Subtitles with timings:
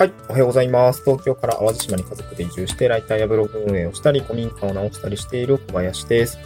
[0.00, 0.12] はい。
[0.30, 1.04] おはようございます。
[1.04, 6.38] 東京から淡路島に家族で移住して、ライターやブログ運営をしたり、古民家を直したりしている小林です。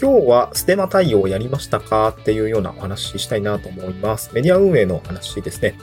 [0.00, 2.10] 今日はステマ対応をやりましたか？
[2.10, 4.30] っていうようなお話ししたいなと思います。
[4.34, 5.74] メディア運営の話ですね。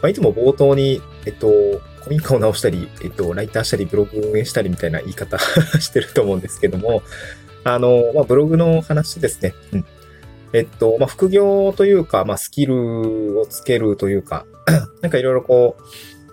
[0.00, 1.48] まあ、いつも冒頭に、えっと、
[2.02, 5.36] 古民家を直したり、えっと、ライターしたり、ブログ運営したりみたいな言い方
[5.82, 7.02] してると思うんですけども、
[7.64, 9.54] あの、まあ、ブログの話ですね。
[9.72, 9.84] うん。
[10.52, 14.46] えっと、まあ、副業というか、まあ、スキルをつけるというか、
[15.02, 15.82] なんかいろいろこう、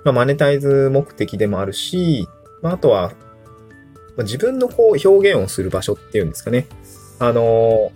[0.04, 2.28] まあ、マネタイズ目的でもあるし、
[2.62, 3.12] まあ、あとは、
[4.16, 6.68] まあ、自分のこう表現をする場所っていうんですかね。
[7.20, 7.92] あの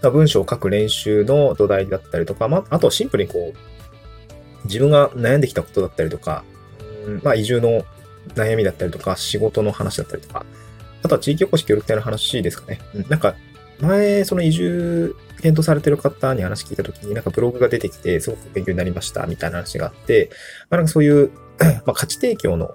[0.00, 6.44] ー、文章を書く練習の土台だったりとか、まあ、あとはシンプルにこう、自分が悩んできたことだったりとか、
[7.06, 7.84] うんまあ、移住の
[8.34, 10.44] 悩みだったりとか、仕事の話だったりとか、
[11.02, 12.80] あとは地域おこし協力隊の話ですかね。
[12.94, 13.34] うん、なんか、
[13.80, 20.30] 前、その移住検討されてる方に話聞いたときに、なんかブログが出てきて、すごく勉強になりました、みたいな話があって、
[20.68, 21.30] まあ、なんかそういう
[21.86, 22.74] まあ、価値提供の、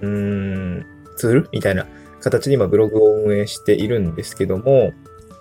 [0.00, 0.86] うーん、
[1.16, 1.86] ツールみたいな
[2.20, 4.92] 形で今ブログを運営しているんですけども、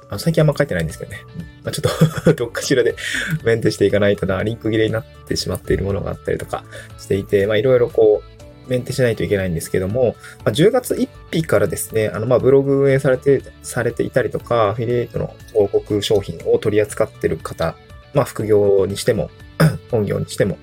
[0.09, 1.19] あ最近あんま書いてないんですけどね。
[1.63, 2.95] まあ、ちょっと どっかしらで
[3.45, 6.63] メンテしていかないとな、リンク切れになってしまっているものがあったりとか
[6.97, 17.75] していて、まいろいろこう、メンテしないといけないんですけども、まあ、10月1日からですね、あの、ま、ブログ運営されて、されていたりとか、アフィリエイトの広告商品を取り扱っている方、
[18.13, 19.29] まあ、副業にしても、
[19.91, 20.57] 本業にしても、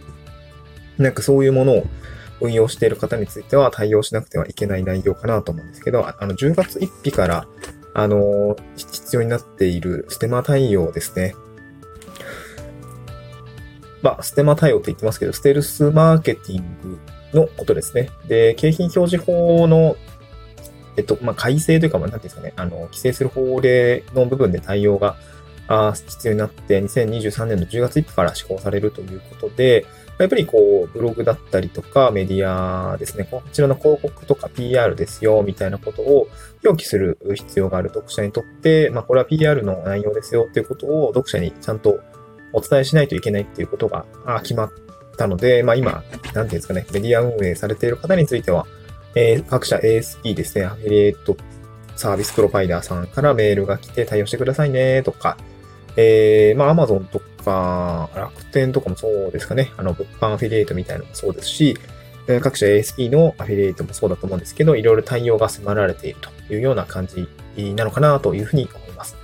[0.98, 1.86] なんかそういうものを
[2.40, 7.46] 運用している方については対応しなくてはいけない内容かなと思うんですけど、あの、10月1日から、
[7.94, 11.34] あの、必要になっているステマ対応ですね。
[14.02, 16.98] まあ、ステマ対応って言ってますけど、ステルスマーケティン
[17.32, 18.10] グのことですね。
[18.28, 19.96] で、景品表示法の、
[20.96, 25.16] えっと、まあ、改正というか、まあ、なんていうんですかね、あの、規制する法令の部分で対応が
[25.68, 29.86] あ必要になって、2023年の10月1日から施行されるということで、
[30.18, 36.28] やっぱりこう、ブログだったりとかメディアですね、こちらの広告とか PR ですよ、みたいなことを
[36.64, 42.00] 表記する必要がある読者にとって、まあこれは PR の内容ですよっていうことを読者にちゃんと
[42.52, 44.06] お伝えしないといけないっていうことが
[44.42, 44.70] 決まっ
[45.18, 48.66] たので、まあ今、なんていうんですかね、メディア運営されている方については、
[49.14, 51.36] えー、各社 ASP ですね、アフィリエイト
[51.96, 55.36] サービスプロバイダーさんからメールが来て対応してくださいね、とか、
[55.96, 59.72] えー、まあ Amazon とか、楽天とかもそうですかね。
[59.76, 61.76] あの、物販アフィリエイトみたいなのもそうですし、
[62.40, 67.28] 各社 ASP のアフィリエイトもそうだと思うんですけど、いろいろ対応が迫られているというような感じ
[67.74, 69.16] なのかなというふうに思います。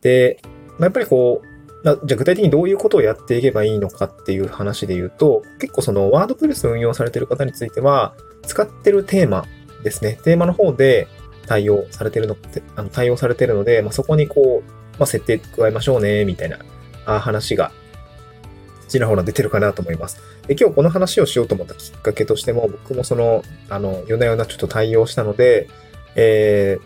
[0.00, 0.40] で、
[0.78, 1.50] まあ、やっぱりこう、
[1.82, 9.46] じゃあ具体的にどういうことをやっていけばいいのかっていう話で言うと、結構そのワードプレス運用されている方については、使ってるテーマ
[9.84, 10.18] ですね。
[10.24, 11.06] テーマの方で
[11.46, 12.36] 対応されてるの、
[12.76, 16.58] あの対応されてるので、まあ、そこにこう、まあ、設定加えましょうね、みたいな
[17.20, 17.72] 話が
[18.90, 20.20] ちらほら出てるかなと思います。
[20.46, 25.68] で、今日この話をしようと思ったきっかけとしても、僕もその、あの、夜な夜なちょっと対応したので、
[26.16, 26.78] え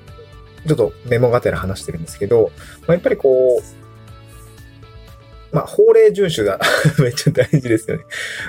[0.65, 6.61] ー、ちょっとメモがてら話してるんですけど、まあ、やっぱりこう、まあ、法令遵守が
[7.03, 8.05] めっちゃ大事ですよね。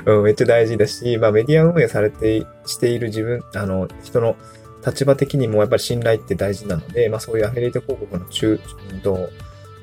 [0.06, 4.36] うん、めっちゃ大事だし、まあ、メディア運営されて、している自分、あの、人の
[4.86, 8.60] 立場的にもやっぱり信頼って大事なので、まあ、そういうアフィリエイト広告の中、
[8.92, 9.30] うんと、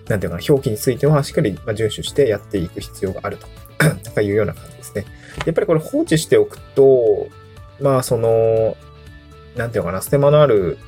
[0.08, 3.46] なんていうかな、表記についてはしっかり遵守してやっていく必要があると。
[4.22, 5.04] いうような感じですね。
[5.46, 7.28] やっぱりこれ放置しておくと、
[7.80, 8.76] まあその、
[9.56, 10.78] なんていうのかな、ステマのある、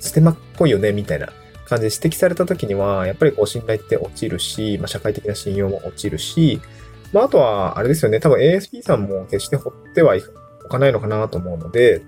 [0.00, 1.32] ステマっぽいよね、みたいな
[1.66, 6.60] 感じで指摘された時には、やっぱりこう信頼って落ちるし、まあ社会的な信用も落ちるし、
[7.12, 10.22] まああとは、あれですよね、多分 ASP さんも決して放ってはい
[10.68, 12.02] かないのかなと思うので、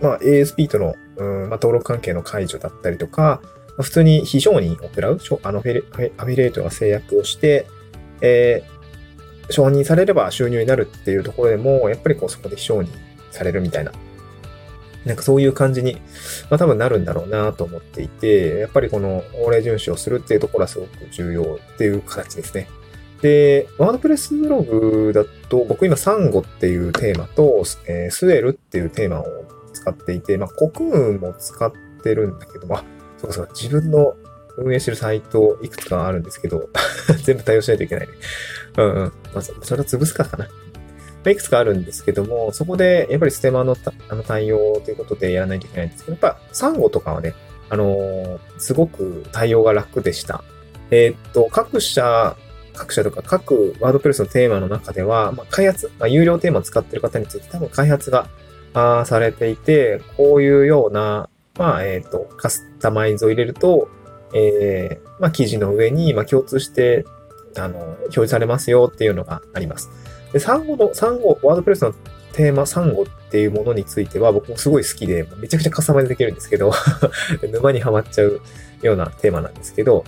[0.00, 7.66] まあ ASP との、うんまあ、登録関係の解除だったりとか、まあ、普通に非常に行う、あのアフィリエイトが制約をして、
[8.20, 12.88] えー、承認されれば収入になるっていうところでも、やっぱりこうそこで非承認
[13.30, 13.92] されるみたいな、
[15.04, 15.94] なんかそういう感じに、
[16.50, 21.42] まあ多分なるんだろうなと思っていて、やっぱりこの法令遵守をするっていうところはすごく重要
[21.74, 22.68] っていう形ですね。
[23.22, 29.24] で、ワードプレスブログだと、僕今サンゴっていうテーマと、えー、スエルっていうテーマを
[29.72, 31.72] 使っていて、まあ、国運も使っ
[32.02, 32.84] てるんだけど、まあ、
[33.18, 34.14] そうそう、自分の
[34.56, 36.68] 運営してるサイトいくつかあるんですけど、
[37.24, 38.12] 全部対応しないといけないね。
[38.78, 39.12] うんうん。
[39.34, 40.48] まあ、それは潰すかかな。
[41.30, 43.76] いくつかあるんですけども、そこでやっぱりステマの
[44.08, 47.34] あの対応ということでやらないといけないんですけど、やっぱサンゴとかはね、
[47.68, 50.42] あのー、すごく対応が楽でした。
[50.90, 52.36] えー、っと、各社、
[52.74, 58.28] 各社とか各ワードプレスのテーマの中では、まあ、開発、まあ、有料テーマを使ってる方について多分開発が
[58.74, 63.88] あされていて、こういうような、まあ、えっ、と、カスタマイズを入れると、
[64.34, 67.04] えー、まあ、記事の上に、まあ、共通して、
[67.56, 69.90] あの、表示されますよっていうのがあります。
[70.32, 71.94] で、産後の、産後、ワードプレスの
[72.32, 76.72] テーマ、サンゴっていうものについては僕もすごい好きで、めちゃくちゃカスタマイズできるんですけど
[77.50, 78.40] 沼にはまっちゃう
[78.82, 80.04] ようなテーマなんですけど、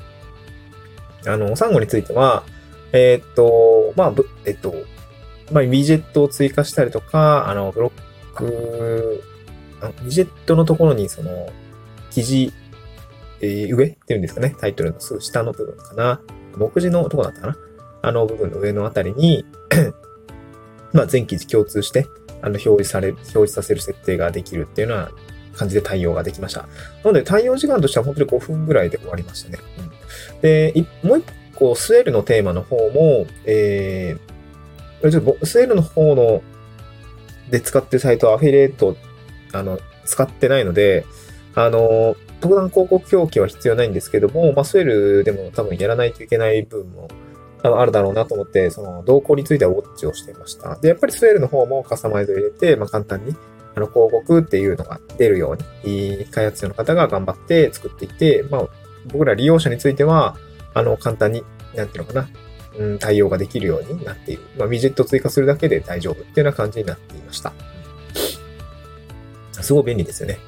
[1.26, 2.44] あの、サンゴについては、
[2.92, 4.14] えー、っと、まあ、
[4.44, 4.74] えっと、
[5.52, 7.90] まあ、ウィジェットを追加したりとか、あの、ブロッ
[8.40, 9.22] ク、
[9.82, 11.48] ウィジェットのところにその、
[12.10, 12.52] 記事、
[13.40, 16.20] えー、上っていうんですかね、タイトルのすぐ下の部分かな。
[16.56, 17.56] 目次のとこだったかな
[18.02, 19.44] あの部分の上のあたりに
[20.92, 22.06] まあ、全記事共通して、
[22.42, 25.10] あの、表示され、表示させる設定ができるっていうような
[25.56, 26.62] 感じで対応ができました。
[26.62, 26.69] な
[27.04, 29.58] ので、対応時間としては本当に5分ぐらいで終わりましたね。
[30.34, 36.42] うん、で、もう一個、スウェルのテーマの方も、えー、ちょっとスウェルの方の、
[37.50, 38.97] で使ってるサイトはアフィリエイト、
[39.52, 41.05] あの、使ってないので、
[41.55, 47.08] あの、特段広告表記は必要ないんですけども、まあ、スウェルでも多分やらないといけない部分も
[47.62, 50.76] あるだろうなと思って、その動向についてはウォッチをしていました。
[50.76, 53.35] で、やっぱりスウェルの方もカスタマイズを入れて、まあ、簡単に
[53.75, 58.69] あの広告っていうのが出るように、開発者の方が頑張って作っていて、まあ、
[59.12, 60.37] 僕ら利用者については、
[60.75, 61.44] あの、簡単に、
[61.75, 62.29] なんていうのかな、
[62.78, 64.43] うん、対応ができるようになっている。
[64.56, 67.52] まあ、ウィジェット追加するだけで大丈夫っていうような感じになっていました。
[69.62, 70.38] すごい便利ですよね。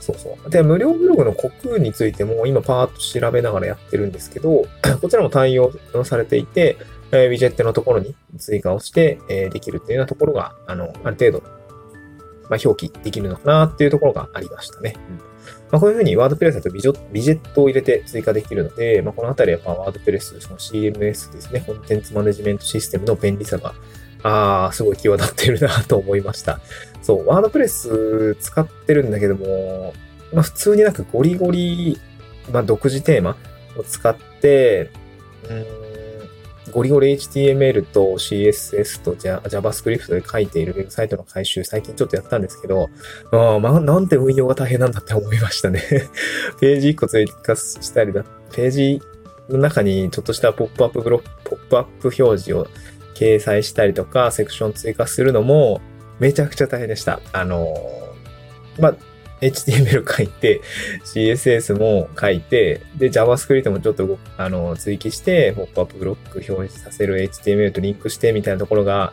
[0.00, 0.50] そうそう。
[0.50, 4.66] で、無料ブログのコクについても今パーッと調べながらやってるんですけど、
[5.00, 5.72] こちらも対応
[6.04, 6.76] されていて、
[7.10, 11.42] え、ウィジェットのところに追加をして、え、できるっていうようなところが、あの、ある程度、
[12.48, 14.94] まあ、表記できるのかなっていうところがありましたね。
[15.10, 15.34] うん
[15.70, 23.74] まあ、こういうふうにワードプレスだとビジビジェットを入れて追加できるので、まあ、このあたりはやっぱワードプレス、その CMS ですね、コンテンツマネジメントシステムの便利さが、
[24.22, 26.60] ああ、すごい際立ってるなと思いました。
[27.02, 29.92] そう、ワードプレス使ってるんだけども、
[30.32, 31.98] まあ普通になんかゴリゴリ、
[32.52, 33.36] まあ独自テーマ
[33.76, 34.90] を使って、
[35.50, 35.66] うん、
[36.74, 42.90] ゴリゴリ HTML と CSS と JavaScript で書いているウェブサイトの回収、最近ちょっとやったんですけど、
[43.30, 45.80] あまあ、なんて運用が大変なんだって思いましたね
[46.60, 49.00] ページ1個追加したりだ、ページ
[49.48, 52.66] の中にちょっとしたポップアップブロック、ポップアップ表示を
[53.14, 55.80] 掲載したりとか、セクション追加するのも、
[56.18, 57.20] めちゃくちゃ大変でした。
[57.32, 57.72] あの
[58.80, 58.96] まあ、
[59.40, 60.60] HTML 書いて、
[61.04, 69.12] CSS も書いて、で、JavaScript もちょっとあの追記して、ポップアップブロック表示させる HTML とリンクしてみたいなところが、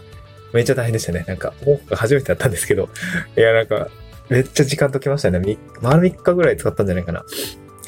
[0.53, 1.23] めっちゃ大変でしたね。
[1.27, 2.89] なんか、僕が初めてやったんですけど、
[3.37, 3.89] いや、なんか、
[4.29, 5.57] めっちゃ時間解きましたね。
[5.81, 7.25] 丸3日ぐらい使ったんじゃないかな。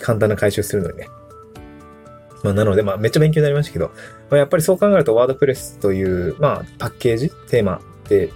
[0.01, 1.07] 簡単な回収するのにね。
[2.44, 3.88] まあ、なので、まあ、めっちゃ勉強になりましたけど、
[4.30, 8.31] まあ、やっぱりそう考えると、ワードプレスという、まあ、パッケージ、テーマって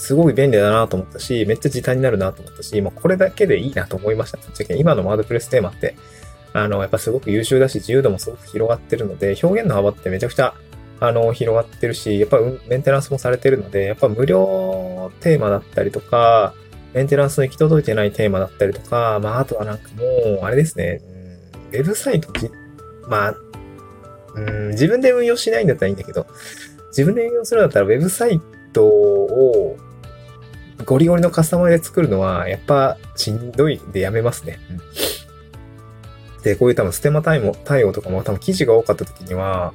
[0.00, 4.38] すごい便利だなと思ったし、めっちゃ時短になるなと思ったし、もうこれだけでいいなと思いました。
[4.74, 5.94] 今のワードプレステーマって、
[6.54, 10.54] あの、やっぱすごく優秀だし、自由度もすごく広がってるので、表現の幅ってめちゃくちゃ、
[11.00, 16.54] あの、広がってるし、やっぱメンテナンスもされてるので、やっぱ無料テーマだったりとか、
[16.94, 21.02] メンテナンスの行き届いてないテーマだったりとか、まあ、あとはなんかもう、あれですね、
[21.72, 22.32] ウェブサイト、
[23.06, 23.34] まあ、
[24.34, 26.26] うん、自分で運用しないんだったらいいんだけど、
[26.88, 28.40] 自分で運用するんだったらウェブサイ
[28.72, 29.76] トを
[30.90, 34.58] ゴリゴリのカスタマイで作るのは、やっぱしんどいでやめますね。
[36.36, 39.72] うん、で、こういう多分ステマ対応対応とかも多分記事が多かった時には、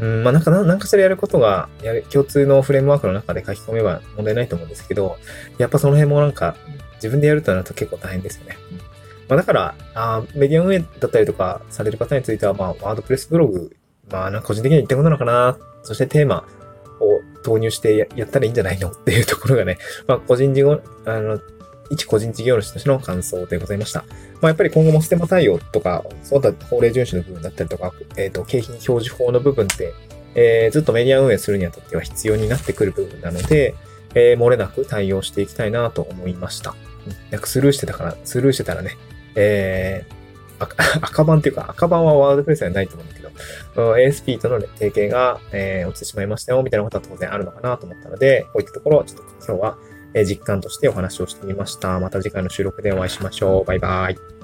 [0.00, 5.18] うん、まあなんか何かしらやることが、やる、共通のフレームワークの中で書き込めば問題ないと思うんですけど、
[5.56, 6.56] やっぱその辺もなんか
[6.94, 8.56] 自分でやるとなると結構大変ですよね。
[9.28, 13.70] まあだから、あメディア運営だったりとかされる方については、まあワードプレスブログ、
[14.10, 15.56] まあなんか個人的には言ったことなのかな。
[15.84, 16.44] そしてテーマ、
[17.06, 21.40] を投入してやったらいいんじゃないのっていうところがね、まあ、個人事業、あの、
[21.90, 24.04] 一個人事業主としての感想でございました。
[24.40, 29.94] まあ、やっぱり今後もステマ対応とか、そうだ法令遵守の部分だったりとか、えっ、ー、と、景品表示法の部分って、
[30.34, 33.74] えー、ずっとメディア運営するにあたっては必要になってくる部分なので、
[34.14, 36.74] えー、漏れなく対応していきたいなと思いました。
[37.30, 38.96] なんかスルーしてたから、スルーしてたらね、
[39.34, 40.25] えー、
[41.00, 43.30] 赤番っていうか、赤番はワードプレスではないと思うんだけど、
[43.94, 49.78] ASP との提携が、えー、落ちてしまいましたよ、みたいなことは当然あるのかなと思ったので、こういったところをちょっと今日は
[50.24, 51.98] 実感としてお話をしてみました。
[52.00, 53.64] また次回の収録でお会いしましょう。
[53.64, 54.35] バイバイ。